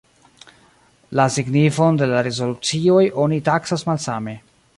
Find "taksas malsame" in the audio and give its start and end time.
3.53-4.37